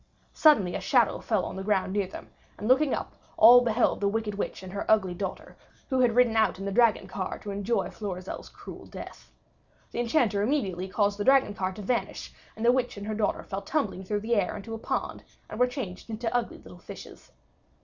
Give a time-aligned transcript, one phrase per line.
[0.33, 4.07] Suddenly a shadow fell on the ground near them, and looking up, all beheld the
[4.07, 5.55] wicked witch and her ugly daughter,
[5.91, 9.29] who had ridden out in the dragon car to enjoy Florizel's cruel death.
[9.91, 13.43] The Enchanter immediately caused the dragon car to vanish, and the witch and her daughter
[13.43, 17.31] fell tumbling through the air into a pond, and were changed into ugly little fishes.